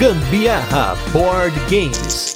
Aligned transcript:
Gambiarra 0.00 0.96
Board 1.12 1.54
Games. 1.68 2.34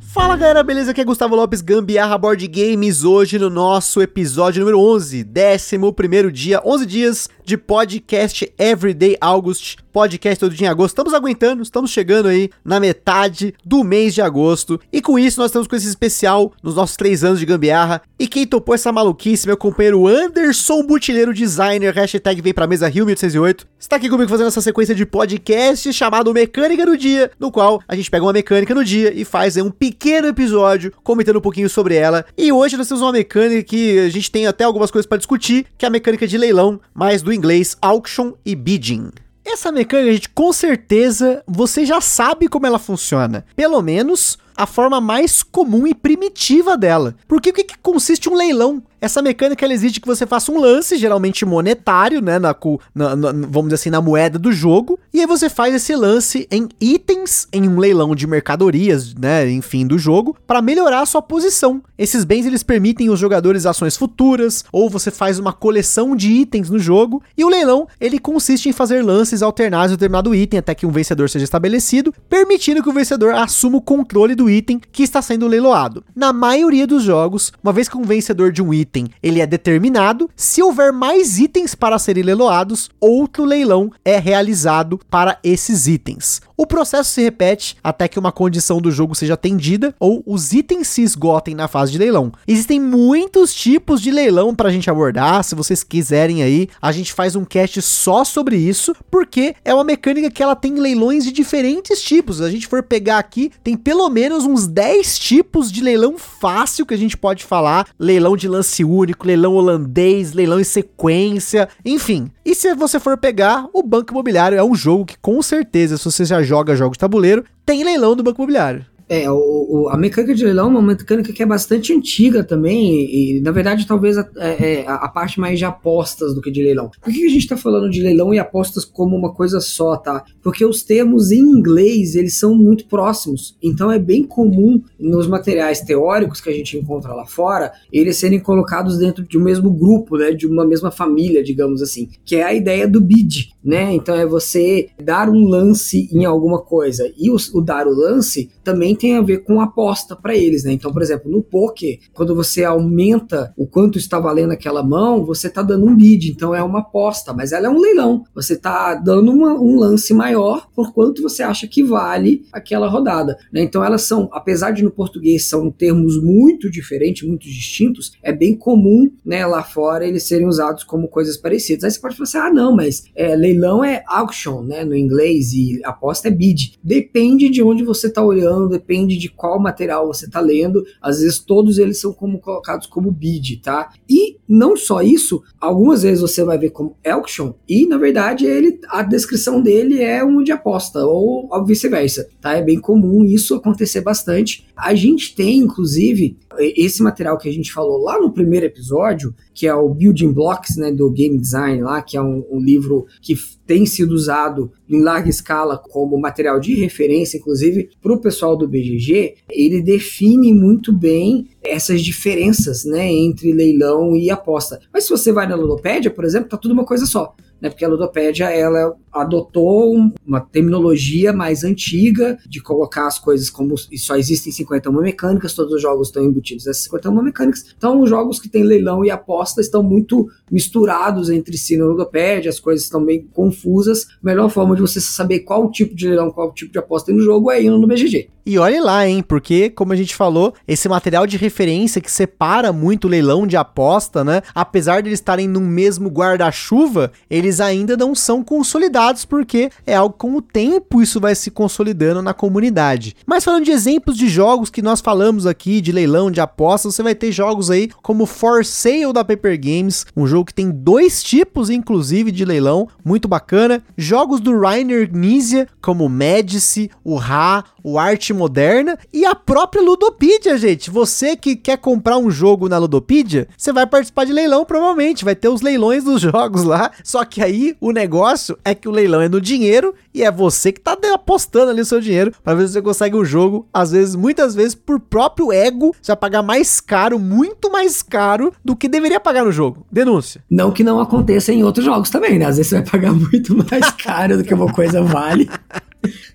Fala 0.00 0.36
galera, 0.36 0.62
beleza? 0.62 0.92
Aqui 0.92 1.00
é 1.00 1.04
Gustavo 1.04 1.34
Lopes, 1.34 1.60
Gambiarra 1.60 2.16
Board 2.16 2.46
Games, 2.46 3.02
hoje 3.02 3.36
no 3.36 3.50
nosso 3.50 4.00
episódio 4.00 4.60
número 4.60 4.78
11, 4.80 5.24
11 5.24 6.30
dia, 6.30 6.62
11 6.64 6.86
dias 6.86 7.28
de 7.48 7.56
podcast 7.56 8.52
Everyday 8.58 9.16
August, 9.22 9.78
podcast 9.90 10.38
todo 10.38 10.54
dia 10.54 10.66
em 10.66 10.70
agosto. 10.70 10.90
Estamos 10.90 11.14
aguentando, 11.14 11.62
estamos 11.62 11.90
chegando 11.90 12.28
aí 12.28 12.50
na 12.62 12.78
metade 12.78 13.54
do 13.64 13.82
mês 13.82 14.12
de 14.12 14.20
agosto. 14.20 14.78
E 14.92 15.00
com 15.00 15.18
isso, 15.18 15.40
nós 15.40 15.48
estamos 15.48 15.66
com 15.66 15.74
esse 15.74 15.88
especial 15.88 16.52
nos 16.62 16.74
nossos 16.74 16.94
três 16.94 17.24
anos 17.24 17.40
de 17.40 17.46
gambiarra. 17.46 18.02
E 18.18 18.28
quem 18.28 18.46
topou 18.46 18.74
essa 18.74 18.92
maluquice, 18.92 19.46
meu 19.46 19.56
companheiro 19.56 20.06
Anderson 20.06 20.82
Butileiro 20.82 21.32
Designer, 21.32 21.94
hashtag 21.94 22.42
vem 22.42 22.52
pra 22.52 22.66
mesa 22.66 22.86
Rio 22.86 23.06
1808, 23.06 23.66
está 23.80 23.96
aqui 23.96 24.10
comigo 24.10 24.28
fazendo 24.28 24.48
essa 24.48 24.60
sequência 24.60 24.94
de 24.94 25.06
podcast 25.06 25.90
chamado 25.90 26.34
Mecânica 26.34 26.84
do 26.84 26.94
Dia, 26.94 27.30
no 27.40 27.50
qual 27.50 27.82
a 27.88 27.96
gente 27.96 28.10
pega 28.10 28.26
uma 28.26 28.32
mecânica 28.34 28.74
no 28.74 28.84
dia 28.84 29.10
e 29.14 29.24
faz 29.24 29.56
um 29.56 29.70
pequeno 29.70 30.28
episódio 30.28 30.92
comentando 31.02 31.36
um 31.36 31.40
pouquinho 31.40 31.70
sobre 31.70 31.94
ela. 31.94 32.26
E 32.36 32.52
hoje 32.52 32.76
nós 32.76 32.86
temos 32.86 33.00
uma 33.00 33.12
mecânica 33.12 33.62
que 33.62 34.00
a 34.00 34.10
gente 34.10 34.30
tem 34.30 34.46
até 34.46 34.64
algumas 34.64 34.90
coisas 34.90 35.06
para 35.06 35.16
discutir, 35.16 35.64
que 35.78 35.86
é 35.86 35.88
a 35.88 35.90
mecânica 35.90 36.26
de 36.26 36.36
leilão, 36.36 36.78
mais 36.94 37.22
do 37.22 37.32
inglês 37.38 37.76
auction 37.80 38.32
e 38.44 38.54
bidding. 38.54 39.10
Essa 39.44 39.72
mecânica, 39.72 40.12
gente, 40.12 40.28
com 40.28 40.52
certeza 40.52 41.42
você 41.46 41.86
já 41.86 42.00
sabe 42.00 42.48
como 42.48 42.66
ela 42.66 42.78
funciona. 42.78 43.46
Pelo 43.56 43.80
menos 43.80 44.36
a 44.58 44.66
forma 44.66 45.00
mais 45.00 45.42
comum 45.42 45.86
e 45.86 45.94
primitiva 45.94 46.76
dela. 46.76 47.14
Porque 47.28 47.50
o 47.50 47.52
que, 47.52 47.62
que 47.62 47.78
consiste 47.78 48.28
um 48.28 48.34
leilão? 48.34 48.82
Essa 49.00 49.22
mecânica 49.22 49.64
exige 49.72 50.00
que 50.00 50.08
você 50.08 50.26
faça 50.26 50.50
um 50.50 50.58
lance, 50.58 50.96
geralmente 50.96 51.44
monetário, 51.44 52.20
né? 52.20 52.38
Na, 52.38 52.56
na, 52.92 53.14
na, 53.14 53.32
vamos 53.32 53.66
dizer 53.66 53.76
assim, 53.76 53.90
na 53.90 54.00
moeda 54.00 54.38
do 54.38 54.52
jogo. 54.52 54.98
E 55.14 55.20
aí 55.20 55.26
você 55.26 55.48
faz 55.48 55.72
esse 55.72 55.94
lance 55.94 56.48
em 56.50 56.68
itens 56.80 57.46
em 57.52 57.68
um 57.68 57.78
leilão 57.78 58.14
de 58.14 58.26
mercadorias, 58.26 59.14
né? 59.14 59.48
Enfim, 59.48 59.86
do 59.86 59.96
jogo, 59.98 60.36
para 60.46 60.60
melhorar 60.60 61.02
a 61.02 61.06
sua 61.06 61.22
posição. 61.22 61.80
Esses 61.96 62.24
bens 62.24 62.44
eles 62.44 62.64
permitem 62.64 63.08
os 63.08 63.20
jogadores 63.20 63.66
ações 63.66 63.96
futuras, 63.96 64.64
ou 64.72 64.90
você 64.90 65.12
faz 65.12 65.38
uma 65.38 65.52
coleção 65.52 66.16
de 66.16 66.32
itens 66.32 66.68
no 66.68 66.78
jogo. 66.78 67.22
E 67.36 67.44
o 67.44 67.48
leilão 67.48 67.86
ele 68.00 68.18
consiste 68.18 68.68
em 68.68 68.72
fazer 68.72 69.04
lances 69.04 69.42
alternados 69.42 69.90
de 69.90 69.96
determinado 69.96 70.34
item 70.34 70.58
até 70.58 70.74
que 70.74 70.86
um 70.86 70.90
vencedor 70.90 71.30
seja 71.30 71.44
estabelecido, 71.44 72.12
permitindo 72.28 72.82
que 72.82 72.88
o 72.88 72.92
vencedor 72.92 73.34
assuma 73.34 73.78
o 73.78 73.82
controle 73.82 74.34
do 74.34 74.47
item 74.50 74.80
que 74.92 75.02
está 75.02 75.20
sendo 75.22 75.46
leiloado. 75.46 76.04
Na 76.14 76.32
maioria 76.32 76.86
dos 76.86 77.02
jogos, 77.02 77.52
uma 77.62 77.72
vez 77.72 77.88
que 77.88 77.96
um 77.96 78.02
vencedor 78.02 78.52
de 78.52 78.62
um 78.62 78.72
item 78.72 79.08
ele 79.22 79.40
é 79.40 79.46
determinado, 79.46 80.30
se 80.36 80.62
houver 80.62 80.92
mais 80.92 81.38
itens 81.38 81.74
para 81.74 81.98
serem 81.98 82.22
leiloados, 82.22 82.90
outro 83.00 83.44
leilão 83.44 83.90
é 84.04 84.18
realizado 84.18 85.00
para 85.10 85.38
esses 85.42 85.86
itens. 85.86 86.40
O 86.60 86.66
processo 86.66 87.10
se 87.10 87.22
repete 87.22 87.76
até 87.84 88.08
que 88.08 88.18
uma 88.18 88.32
condição 88.32 88.80
do 88.80 88.90
jogo 88.90 89.14
seja 89.14 89.34
atendida 89.34 89.94
ou 90.00 90.24
os 90.26 90.52
itens 90.52 90.88
se 90.88 91.02
esgotem 91.02 91.54
na 91.54 91.68
fase 91.68 91.92
de 91.92 91.98
leilão. 91.98 92.32
Existem 92.48 92.80
muitos 92.80 93.54
tipos 93.54 94.00
de 94.00 94.10
leilão 94.10 94.52
para 94.52 94.68
a 94.68 94.72
gente 94.72 94.90
abordar, 94.90 95.44
se 95.44 95.54
vocês 95.54 95.84
quiserem 95.84 96.42
aí, 96.42 96.68
a 96.82 96.90
gente 96.90 97.12
faz 97.12 97.36
um 97.36 97.44
cast 97.44 97.80
só 97.80 98.24
sobre 98.24 98.56
isso, 98.56 98.92
porque 99.08 99.54
é 99.64 99.72
uma 99.72 99.84
mecânica 99.84 100.32
que 100.32 100.42
ela 100.42 100.56
tem 100.56 100.74
leilões 100.74 101.22
de 101.22 101.30
diferentes 101.30 102.02
tipos. 102.02 102.38
Se 102.38 102.42
a 102.42 102.50
gente 102.50 102.66
for 102.66 102.82
pegar 102.82 103.18
aqui, 103.18 103.52
tem 103.62 103.76
pelo 103.76 104.10
menos 104.10 104.44
uns 104.44 104.66
10 104.66 105.16
tipos 105.16 105.70
de 105.70 105.80
leilão 105.80 106.18
fácil 106.18 106.84
que 106.84 106.94
a 106.94 106.98
gente 106.98 107.16
pode 107.16 107.44
falar, 107.44 107.86
leilão 107.96 108.36
de 108.36 108.48
lance 108.48 108.82
único, 108.82 109.28
leilão 109.28 109.54
holandês, 109.54 110.32
leilão 110.32 110.58
em 110.58 110.64
sequência, 110.64 111.68
enfim. 111.84 112.32
E 112.44 112.52
se 112.52 112.74
você 112.74 112.98
for 112.98 113.16
pegar, 113.16 113.68
o 113.72 113.80
Banco 113.80 114.12
Imobiliário 114.12 114.58
é 114.58 114.64
um 114.64 114.74
jogo 114.74 115.04
que 115.06 115.18
com 115.18 115.40
certeza, 115.40 115.96
se 115.96 116.04
você 116.04 116.24
já 116.24 116.47
joga 116.48 116.74
jogos 116.74 116.96
de 116.96 117.00
tabuleiro, 117.00 117.44
tem 117.64 117.84
leilão 117.84 118.16
do 118.16 118.22
Banco 118.22 118.40
Imobiliário. 118.40 118.86
É, 119.08 119.30
o, 119.30 119.36
o, 119.36 119.88
a 119.88 119.96
mecânica 119.96 120.34
de 120.34 120.44
leilão 120.44 120.66
é 120.66 120.70
uma 120.70 120.82
mecânica 120.82 121.32
que 121.32 121.42
é 121.42 121.46
bastante 121.46 121.94
antiga 121.94 122.44
também, 122.44 123.06
e, 123.06 123.38
e 123.38 123.40
na 123.40 123.50
verdade 123.50 123.86
talvez 123.86 124.18
a, 124.18 124.28
é, 124.36 124.82
é 124.82 124.84
a, 124.86 125.08
parte 125.08 125.40
mais 125.40 125.58
de 125.58 125.64
apostas 125.64 126.34
do 126.34 126.42
que 126.42 126.50
de 126.50 126.62
leilão. 126.62 126.90
Por 127.00 127.12
que 127.12 127.24
a 127.24 127.30
gente 127.30 127.38
está 127.38 127.56
falando 127.56 127.88
de 127.88 128.02
leilão 128.02 128.34
e 128.34 128.38
apostas 128.38 128.84
como 128.84 129.16
uma 129.16 129.32
coisa 129.32 129.60
só, 129.60 129.96
tá? 129.96 130.22
Porque 130.42 130.62
os 130.62 130.82
termos 130.82 131.32
em 131.32 131.40
inglês, 131.40 132.14
eles 132.14 132.38
são 132.38 132.54
muito 132.54 132.86
próximos, 132.86 133.56
então 133.62 133.90
é 133.90 133.98
bem 133.98 134.24
comum 134.24 134.82
nos 135.00 135.26
materiais 135.26 135.80
teóricos 135.80 136.40
que 136.40 136.50
a 136.50 136.52
gente 136.54 136.76
encontra 136.76 137.14
lá 137.14 137.24
fora, 137.24 137.72
eles 137.90 138.18
serem 138.18 138.40
colocados 138.40 138.98
dentro 138.98 139.26
de 139.26 139.38
um 139.38 139.42
mesmo 139.42 139.70
grupo, 139.70 140.18
né, 140.18 140.32
de 140.32 140.46
uma 140.46 140.66
mesma 140.66 140.90
família, 140.90 141.42
digamos 141.42 141.80
assim, 141.80 142.10
que 142.26 142.36
é 142.36 142.42
a 142.42 142.52
ideia 142.52 142.86
do 142.86 143.00
bid, 143.00 143.54
né? 143.62 143.92
Então 143.94 144.14
é 144.14 144.26
você 144.26 144.88
dar 145.02 145.28
um 145.28 145.46
lance 145.46 146.08
em 146.12 146.24
alguma 146.24 146.60
coisa, 146.60 147.12
e 147.16 147.30
o, 147.30 147.36
o 147.54 147.60
dar 147.60 147.86
o 147.86 147.94
lance 147.94 148.50
também 148.62 148.94
tem 148.94 149.16
a 149.16 149.22
ver 149.22 149.38
com 149.44 149.60
aposta 149.60 150.14
para 150.14 150.36
eles, 150.36 150.64
né? 150.64 150.72
Então, 150.72 150.92
por 150.92 151.02
exemplo, 151.02 151.30
no 151.30 151.42
poker, 151.42 151.98
quando 152.12 152.34
você 152.34 152.64
aumenta 152.64 153.52
o 153.56 153.66
quanto 153.66 153.98
está 153.98 154.18
valendo 154.18 154.52
aquela 154.52 154.82
mão, 154.82 155.24
você 155.24 155.48
está 155.48 155.62
dando 155.62 155.86
um 155.86 155.96
bid, 155.96 156.30
então 156.30 156.54
é 156.54 156.62
uma 156.62 156.80
aposta, 156.80 157.32
mas 157.32 157.52
ela 157.52 157.66
é 157.66 157.70
um 157.70 157.80
leilão. 157.80 158.24
Você 158.34 158.54
está 158.54 158.94
dando 158.94 159.32
uma, 159.32 159.54
um 159.54 159.78
lance 159.78 160.12
maior 160.14 160.68
por 160.74 160.92
quanto 160.92 161.22
você 161.22 161.42
acha 161.42 161.66
que 161.66 161.82
vale 161.82 162.46
aquela 162.52 162.88
rodada, 162.88 163.36
né? 163.52 163.62
Então 163.62 163.84
elas 163.84 164.02
são, 164.02 164.28
apesar 164.32 164.70
de 164.70 164.82
no 164.82 164.90
português 164.90 165.48
são 165.48 165.70
termos 165.70 166.22
muito 166.22 166.70
diferentes, 166.70 167.26
muito 167.26 167.44
distintos, 167.44 168.12
é 168.22 168.32
bem 168.32 168.56
comum, 168.56 169.10
né, 169.24 169.46
lá 169.46 169.62
fora 169.62 170.06
eles 170.06 170.24
serem 170.24 170.46
usados 170.46 170.84
como 170.84 171.08
coisas 171.08 171.36
parecidas. 171.36 171.84
Aí 171.84 171.90
você 171.90 172.00
pode 172.00 172.16
falar 172.16 172.24
assim, 172.24 172.38
ah, 172.38 172.52
não, 172.52 172.74
mas 172.74 173.04
é, 173.14 173.36
leilão 173.48 173.82
é 173.82 174.02
auction, 174.06 174.62
né, 174.62 174.84
no 174.84 174.96
inglês 174.96 175.52
e 175.52 175.80
aposta 175.84 176.28
é 176.28 176.30
bid. 176.30 176.78
Depende 176.82 177.48
de 177.48 177.62
onde 177.62 177.82
você 177.82 178.08
está 178.08 178.22
olhando, 178.22 178.68
depende 178.68 179.16
de 179.16 179.28
qual 179.28 179.60
material 179.60 180.06
você 180.06 180.26
está 180.26 180.40
lendo. 180.40 180.84
Às 181.00 181.20
vezes 181.20 181.38
todos 181.38 181.78
eles 181.78 182.00
são 182.00 182.12
como 182.12 182.38
colocados 182.38 182.86
como 182.86 183.10
bid, 183.10 183.60
tá? 183.62 183.92
E 184.08 184.36
não 184.48 184.76
só 184.76 185.02
isso, 185.02 185.42
algumas 185.60 186.02
vezes 186.02 186.20
você 186.20 186.44
vai 186.44 186.58
ver 186.58 186.70
como 186.70 186.96
auction 187.06 187.52
e 187.68 187.86
na 187.86 187.98
verdade 187.98 188.46
ele 188.46 188.78
a 188.88 189.02
descrição 189.02 189.60
dele 189.60 190.02
é 190.02 190.24
um 190.24 190.42
de 190.42 190.52
aposta 190.52 191.04
ou, 191.04 191.48
vice-versa, 191.64 192.28
tá? 192.40 192.54
É 192.54 192.62
bem 192.62 192.80
comum 192.80 193.24
isso 193.24 193.54
acontecer 193.54 194.00
bastante. 194.00 194.66
A 194.76 194.94
gente 194.94 195.34
tem 195.34 195.58
inclusive 195.58 196.36
esse 196.58 197.02
material 197.02 197.38
que 197.38 197.48
a 197.48 197.52
gente 197.52 197.72
falou 197.72 198.02
lá 198.02 198.18
no 198.20 198.32
primeiro 198.32 198.66
episódio, 198.66 199.34
que 199.54 199.66
é 199.66 199.74
o 199.74 199.88
Building 199.88 200.32
Blocks, 200.32 200.76
né, 200.76 200.92
do 200.92 201.10
Game 201.10 201.38
Design 201.38 201.82
lá, 201.82 202.02
que 202.02 202.16
é 202.16 202.22
um, 202.22 202.44
um 202.50 202.60
livro 202.60 203.06
que 203.20 203.34
tem 203.66 203.84
sido 203.84 204.12
usado 204.12 204.72
em 204.88 205.02
larga 205.02 205.28
escala 205.28 205.76
como 205.76 206.18
material 206.18 206.58
de 206.58 206.74
referência, 206.74 207.36
inclusive 207.36 207.90
para 208.00 208.12
o 208.12 208.20
pessoal 208.20 208.56
do 208.56 208.66
BGG, 208.66 209.34
ele 209.50 209.82
define 209.82 210.52
muito 210.54 210.92
bem 210.92 211.48
essas 211.68 212.02
diferenças 212.02 212.84
né, 212.84 213.10
entre 213.10 213.52
leilão 213.52 214.16
e 214.16 214.30
aposta. 214.30 214.80
Mas 214.92 215.04
se 215.04 215.10
você 215.10 215.32
vai 215.32 215.46
na 215.46 215.56
Ludopédia, 215.56 216.10
por 216.10 216.24
exemplo, 216.24 216.48
tá 216.48 216.56
tudo 216.56 216.72
uma 216.72 216.84
coisa 216.84 217.06
só 217.06 217.34
né? 217.60 217.68
Porque 217.68 217.84
a 217.84 217.88
ludopédia 217.88 218.50
ela 218.50 218.94
adotou 219.12 219.96
uma 220.24 220.40
terminologia 220.40 221.32
mais 221.32 221.64
antiga 221.64 222.38
de 222.46 222.62
colocar 222.62 223.06
as 223.06 223.18
coisas 223.18 223.50
como 223.50 223.76
só 223.76 224.16
existem 224.16 224.52
51 224.52 224.92
mecânicas, 225.00 225.54
todos 225.54 225.72
os 225.72 225.82
jogos 225.82 226.08
estão 226.08 226.22
embutidos 226.22 226.66
nessas 226.66 226.84
51 226.84 227.22
mecânicas. 227.22 227.64
Então, 227.76 228.00
os 228.00 228.08
jogos 228.08 228.38
que 228.38 228.48
têm 228.48 228.62
leilão 228.62 229.04
e 229.04 229.10
aposta 229.10 229.60
estão 229.60 229.82
muito 229.82 230.28
misturados 230.50 231.30
entre 231.30 231.56
si 231.56 231.76
na 231.76 231.86
ludopédia, 231.86 232.48
as 232.48 232.60
coisas 232.60 232.84
estão 232.84 233.04
bem 233.04 233.26
confusas. 233.32 234.06
A 234.22 234.26
melhor 234.26 234.48
forma 234.50 234.76
de 234.76 234.82
você 234.82 235.00
saber 235.00 235.40
qual 235.40 235.70
tipo 235.70 235.94
de 235.94 236.08
leilão, 236.08 236.30
qual 236.30 236.52
tipo 236.52 236.72
de 236.72 236.78
aposta 236.78 237.06
tem 237.06 237.16
no 237.16 237.22
jogo 237.22 237.50
é 237.50 237.62
indo 237.62 237.78
no 237.78 237.86
BGG. 237.86 238.30
E 238.48 238.58
olhe 238.58 238.80
lá, 238.80 239.06
hein, 239.06 239.22
porque, 239.22 239.68
como 239.68 239.92
a 239.92 239.96
gente 239.96 240.14
falou, 240.14 240.54
esse 240.66 240.88
material 240.88 241.26
de 241.26 241.36
referência 241.36 242.00
que 242.00 242.10
separa 242.10 242.72
muito 242.72 243.04
o 243.04 243.08
leilão 243.10 243.46
de 243.46 243.58
aposta, 243.58 244.24
né? 244.24 244.40
Apesar 244.54 245.02
de 245.02 245.10
eles 245.10 245.18
estarem 245.18 245.46
no 245.46 245.60
mesmo 245.60 246.08
guarda-chuva, 246.08 247.12
eles 247.28 247.60
ainda 247.60 247.94
não 247.94 248.14
são 248.14 248.42
consolidados, 248.42 249.26
porque 249.26 249.68
é 249.86 249.94
algo 249.94 250.14
com 250.16 250.34
o 250.34 250.40
tempo 250.40 251.02
isso 251.02 251.20
vai 251.20 251.34
se 251.34 251.50
consolidando 251.50 252.22
na 252.22 252.32
comunidade. 252.32 253.14
Mas 253.26 253.44
falando 253.44 253.66
de 253.66 253.70
exemplos 253.70 254.16
de 254.16 254.30
jogos 254.30 254.70
que 254.70 254.80
nós 254.80 255.02
falamos 255.02 255.44
aqui, 255.44 255.82
de 255.82 255.92
leilão, 255.92 256.30
de 256.30 256.40
apostas, 256.40 256.94
você 256.94 257.02
vai 257.02 257.14
ter 257.14 257.30
jogos 257.30 257.70
aí 257.70 257.90
como 258.02 258.24
For 258.24 258.64
Sale 258.64 259.12
da 259.12 259.22
Paper 259.22 259.60
Games, 259.60 260.06
um 260.16 260.26
jogo 260.26 260.46
que 260.46 260.54
tem 260.54 260.70
dois 260.70 261.22
tipos, 261.22 261.68
inclusive, 261.68 262.32
de 262.32 262.46
leilão, 262.46 262.88
muito 263.04 263.28
bacana. 263.28 263.84
Jogos 263.94 264.40
do 264.40 264.58
Rainer 264.58 265.06
Knizia, 265.06 265.68
como 265.82 266.08
Medici, 266.08 266.90
o 267.04 267.16
Ra, 267.16 267.62
o 267.84 267.98
Art 267.98 268.37
moderna 268.38 268.98
e 269.12 269.26
a 269.26 269.34
própria 269.34 269.82
Ludopedia, 269.82 270.56
gente. 270.56 270.90
Você 270.90 271.36
que 271.36 271.56
quer 271.56 271.76
comprar 271.76 272.16
um 272.16 272.30
jogo 272.30 272.68
na 272.68 272.78
Ludopedia, 272.78 273.48
você 273.56 273.72
vai 273.72 273.86
participar 273.86 274.24
de 274.24 274.32
leilão 274.32 274.64
provavelmente, 274.64 275.24
vai 275.24 275.34
ter 275.34 275.48
os 275.48 275.60
leilões 275.60 276.04
dos 276.04 276.20
jogos 276.22 276.62
lá. 276.62 276.90
Só 277.04 277.24
que 277.24 277.42
aí 277.42 277.76
o 277.80 277.90
negócio 277.90 278.58
é 278.64 278.74
que 278.74 278.88
o 278.88 278.92
leilão 278.92 279.20
é 279.20 279.28
no 279.28 279.40
dinheiro 279.40 279.94
e 280.14 280.22
é 280.22 280.30
você 280.30 280.72
que 280.72 280.80
tá 280.80 280.96
apostando 281.12 281.70
ali 281.70 281.80
o 281.80 281.84
seu 281.84 282.00
dinheiro 282.00 282.32
para 282.42 282.54
ver 282.54 282.66
se 282.66 282.74
você 282.74 282.82
consegue 282.82 283.16
um 283.16 283.24
jogo, 283.24 283.66
às 283.72 283.90
vezes, 283.90 284.14
muitas 284.14 284.54
vezes 284.54 284.74
por 284.74 285.00
próprio 285.00 285.52
ego, 285.52 285.94
você 286.00 286.12
vai 286.12 286.16
pagar 286.16 286.42
mais 286.42 286.80
caro, 286.80 287.18
muito 287.18 287.70
mais 287.70 288.02
caro 288.02 288.52
do 288.64 288.76
que 288.76 288.88
deveria 288.88 289.20
pagar 289.20 289.44
no 289.44 289.52
jogo. 289.52 289.86
Denúncia. 289.90 290.42
Não 290.50 290.70
que 290.70 290.84
não 290.84 291.00
aconteça 291.00 291.52
em 291.52 291.62
outros 291.64 291.84
jogos 291.84 292.10
também, 292.10 292.38
né? 292.38 292.46
Às 292.46 292.56
vezes 292.56 292.70
você 292.70 292.76
vai 292.76 292.90
pagar 292.90 293.12
muito 293.14 293.56
mais 293.70 293.90
caro 293.92 294.36
do 294.36 294.44
que 294.44 294.54
uma 294.54 294.72
coisa 294.72 295.02
vale. 295.02 295.48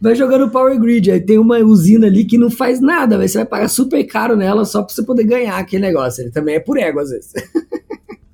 Vai 0.04 0.16
jogando 0.16 0.52
Power 0.52 0.78
Grid, 0.78 1.10
aí 1.10 1.22
tem 1.22 1.40
uma 1.40 1.60
usina 1.60 2.08
ali 2.08 2.26
que 2.26 2.38
não 2.38 2.52
faz 2.52 2.82
nada, 2.82 3.18
você 3.18 3.38
vai 3.38 3.46
pagar 3.46 3.70
super 3.70 4.04
caro 4.04 4.36
nela 4.36 4.66
só 4.66 4.84
pra 4.84 4.94
você 4.94 5.02
poder 5.02 5.24
ganhar 5.24 5.58
aquele 5.58 5.82
negócio. 5.82 6.22
Ele 6.22 6.30
também 6.30 6.56
é 6.56 6.60
por 6.60 6.78
ego 6.78 7.00
às 7.00 7.10
vezes. 7.10 7.32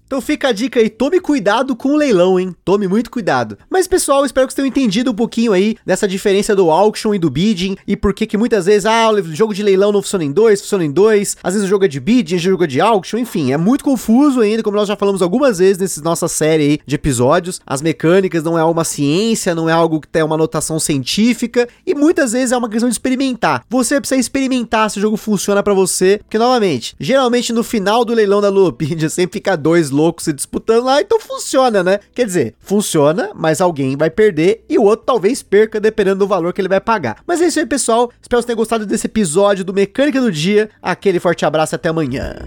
Então 0.10 0.20
fica 0.22 0.48
a 0.48 0.52
dica 0.52 0.80
aí, 0.80 0.90
tome 0.90 1.20
cuidado 1.20 1.76
com 1.76 1.90
o 1.90 1.96
leilão, 1.96 2.40
hein? 2.40 2.56
Tome 2.66 2.88
muito 2.88 3.12
cuidado. 3.12 3.60
Mas 3.70 3.88
pessoal, 3.88 4.26
espero 4.26 4.48
que 4.48 4.54
vocês 4.56 4.66
tenham 4.66 4.68
entendido 4.68 5.12
um 5.12 5.14
pouquinho 5.14 5.54
aí 5.54 5.78
dessa 5.86 6.08
diferença 6.08 6.56
do 6.56 6.72
auction 6.72 7.14
e 7.14 7.20
do 7.20 7.30
bidding 7.30 7.78
e 7.86 7.96
por 7.96 8.12
que 8.12 8.26
que 8.26 8.36
muitas 8.36 8.66
vezes, 8.66 8.88
ah, 8.88 9.12
o 9.12 9.36
jogo 9.36 9.54
de 9.54 9.62
leilão 9.62 9.92
não 9.92 10.02
funciona 10.02 10.24
em 10.24 10.32
dois, 10.32 10.62
funciona 10.62 10.84
em 10.84 10.90
dois, 10.90 11.38
às 11.44 11.54
vezes 11.54 11.68
o 11.68 11.70
jogo 11.70 11.86
é 11.86 11.88
de 11.88 12.00
bidding, 12.00 12.38
o 12.38 12.40
jogo 12.40 12.64
é 12.64 12.66
de 12.66 12.82
auction, 12.82 13.20
enfim, 13.20 13.52
é 13.52 13.58
muito 13.58 13.84
confuso 13.84 14.42
ainda, 14.42 14.64
como 14.64 14.78
nós 14.78 14.88
já 14.88 14.96
falamos 14.96 15.22
algumas 15.22 15.60
vezes 15.60 15.78
nessa 15.78 16.02
nossa 16.02 16.28
série 16.28 16.64
aí 16.64 16.80
de 16.88 16.96
episódios. 16.96 17.62
As 17.64 17.80
mecânicas 17.80 18.42
não 18.42 18.58
é 18.58 18.64
uma 18.64 18.84
ciência, 18.84 19.54
não 19.54 19.70
é 19.70 19.74
algo 19.74 20.02
que 20.02 20.08
tem 20.08 20.24
uma 20.24 20.36
notação 20.36 20.80
científica 20.80 21.70
e 21.86 21.94
muitas 21.94 22.32
vezes 22.32 22.52
é 22.52 22.58
uma 22.58 22.68
questão 22.68 22.90
de 22.90 22.96
experimentar. 22.96 23.64
Você 23.70 24.02
precisa 24.02 24.20
experimentar 24.20 24.90
se 24.90 24.98
o 24.98 25.02
jogo 25.02 25.18
funciona 25.18 25.62
para 25.62 25.76
você, 25.76 26.20
porque 26.24 26.40
novamente, 26.40 26.96
geralmente 27.00 27.54
no 27.54 27.64
final 27.64 28.04
do 28.04 28.16
leilão 28.16 28.42
da 28.42 28.50
Ludopedia 28.50 29.08
sempre 29.20 29.38
fica 29.38 29.56
dois 29.56 29.92
loucos 30.00 30.24
se 30.24 30.34
disputando 30.34 30.86
lá, 30.86 31.02
então 31.02 31.20
funciona, 31.20 31.84
né? 31.84 32.00
Quer 32.16 32.26
dizer, 32.26 32.56
funciona, 32.60 33.32
mas 33.36 33.60
alguém 33.60 33.98
vai 33.98 34.10
perder 34.10 34.64
e 34.70 34.78
o 34.78 34.84
outro 34.84 35.06
talvez 35.06 35.44
perca, 35.44 35.80
dependendo 35.80 36.20
do 36.20 36.28
valor 36.28 36.54
que 36.54 36.62
ele 36.62 36.70
vai 36.70 36.80
pagar. 36.80 37.22
Mas 37.28 37.42
é 37.42 37.48
isso 37.48 37.60
aí, 37.60 37.66
pessoal. 37.66 38.10
Espero 38.22 38.28
que 38.28 38.36
vocês 38.36 38.46
tenham 38.46 38.58
gostado 38.58 38.86
desse 38.86 39.08
episódio 39.08 39.66
do 39.66 39.74
Mecânica 39.74 40.22
do 40.22 40.32
Dia. 40.32 40.70
Aquele 40.82 41.20
forte 41.20 41.46
abraço 41.46 41.76
até 41.76 41.90
amanhã. 41.90 42.38